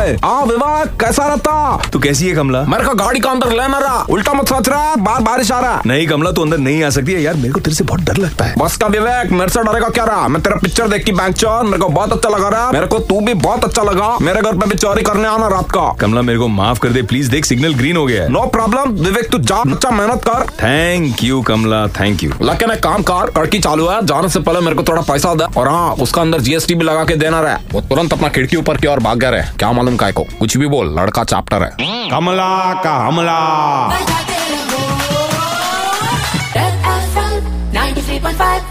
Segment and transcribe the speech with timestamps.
[0.00, 1.54] आ आ विवेक कैसा रहता?
[1.92, 2.62] तू कैसी है कमला?
[2.62, 5.82] मेरे को गाड़ी का अंदर लेना रहा। उल्टा मत सोच रहा बार बारिश आ रहा।
[5.86, 8.16] नहीं कमला तू अंदर नहीं आ सकती है यार मेरे को तेरे से बहुत डर
[8.16, 10.28] लगता है। बस का विवेक मेरे से डरेगा क्या रहा?
[10.28, 12.98] मैं तेरा पिक्चर देख की बैंक चोर मेरे को बहुत अच्छा लगा रहा। मेरे को
[13.00, 16.22] तू भी बहुत अच्छा लगा। मेरे घर पे भी चोरी करने आना रात का। कमला
[16.22, 19.38] मेरे को माफ़ कर दे प्लीज़ देख सिग्नल ग्रीन हो गया नो प्रॉब्लम विवेक तू
[19.40, 23.88] जा अच्छा मेहनत कर। Thank you Kamala thank you लगे मैं काम कर कड़की चालू
[23.88, 26.84] है। जाने से पहले मेरे को थोड़ा पैसा दे। और हाँ उसका अंदर जीएसटी भी
[26.84, 29.72] लगा के देना रहे। वो तुरंत अपना खिड़की ऊपर की ओर भाग गया रहे। क्या
[29.72, 30.24] मालूम काय को?
[30.38, 31.70] कुछ भी बोल लड़का चैप्टर है।
[32.10, 33.88] कमला का हमला।
[36.50, 38.62] Red FM 93.5